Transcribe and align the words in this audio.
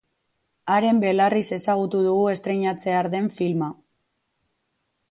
Haren 0.75 1.01
belarriz 1.03 1.43
ezagutu 1.59 2.01
dugu 2.09 2.25
estreinatzear 2.35 3.13
den 3.19 3.31
filma. 3.39 3.73